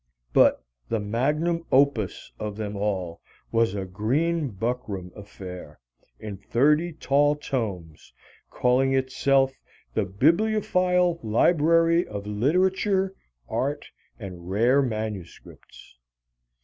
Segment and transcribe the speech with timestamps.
[0.33, 5.79] But the magnum opus of them all was a green buckram affair
[6.19, 8.11] in thirty tall tomes
[8.49, 9.53] calling itself
[9.93, 13.13] "The Bibliophile Library of Literature,
[13.47, 15.99] Art and Rare Manuscripts."